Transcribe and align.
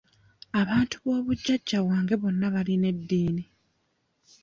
Abantu 0.61 0.95
b'obujajja 1.03 1.77
bwange 1.85 2.15
bonna 2.21 2.47
balina 2.55 2.85
eddiini. 2.93 3.43